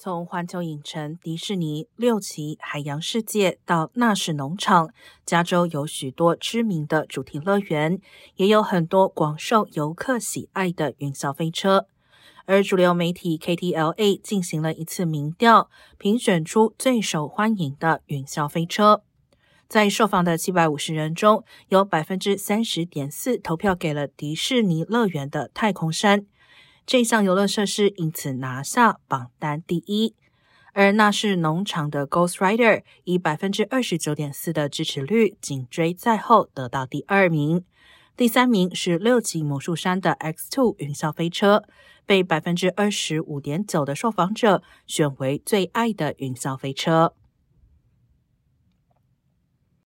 [0.00, 4.90] 从环球影城、迪士尼、六旗、海洋世界到纳什农场，
[5.26, 7.98] 加州有许多知名的主题乐园，
[8.36, 11.88] 也有很多广受游客喜爱的云霄飞车。
[12.44, 15.68] 而主流媒体 KTLA 进行了一次民调，
[15.98, 19.02] 评选出最受欢迎的云霄飞车。
[19.66, 26.24] 在受访的七百五十人中，有百分之三十点四投票给了迪士尼乐园的太空山。
[26.88, 30.14] 这项游乐设施因此拿下榜单第一，
[30.72, 37.62] 而那是农场的 Ghost Rider 以百分之二十九点四的支持率紧追在后，得到第二名。
[38.16, 41.64] 第三名是六级魔术山的 X Two 云霄飞车，
[42.06, 47.12] 被百分之二十五点九的受访者选为最爱的云霄飞车。